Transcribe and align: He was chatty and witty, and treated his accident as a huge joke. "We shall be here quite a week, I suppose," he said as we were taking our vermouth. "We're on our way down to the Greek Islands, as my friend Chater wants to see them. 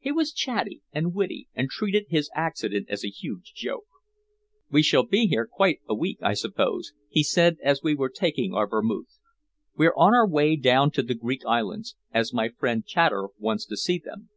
He 0.00 0.10
was 0.10 0.32
chatty 0.32 0.82
and 0.92 1.14
witty, 1.14 1.46
and 1.54 1.70
treated 1.70 2.06
his 2.08 2.30
accident 2.34 2.90
as 2.90 3.04
a 3.04 3.10
huge 3.10 3.52
joke. 3.54 3.86
"We 4.72 4.82
shall 4.82 5.04
be 5.06 5.28
here 5.28 5.46
quite 5.46 5.82
a 5.88 5.94
week, 5.94 6.18
I 6.20 6.34
suppose," 6.34 6.94
he 7.08 7.22
said 7.22 7.58
as 7.62 7.80
we 7.80 7.94
were 7.94 8.08
taking 8.10 8.52
our 8.52 8.66
vermouth. 8.66 9.20
"We're 9.76 9.94
on 9.96 10.14
our 10.14 10.26
way 10.26 10.56
down 10.56 10.90
to 10.94 11.04
the 11.04 11.14
Greek 11.14 11.42
Islands, 11.46 11.94
as 12.12 12.34
my 12.34 12.48
friend 12.48 12.82
Chater 12.88 13.28
wants 13.38 13.64
to 13.66 13.76
see 13.76 14.00
them. 14.04 14.30